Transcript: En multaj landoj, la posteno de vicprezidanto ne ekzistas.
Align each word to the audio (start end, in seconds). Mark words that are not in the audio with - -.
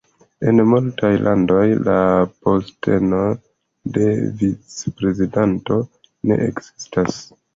En 0.51 0.59
multaj 0.69 1.09
landoj, 1.25 1.65
la 1.87 1.97
posteno 2.47 3.19
de 3.97 4.07
vicprezidanto 4.39 5.77
ne 6.31 6.39
ekzistas. 6.47 7.21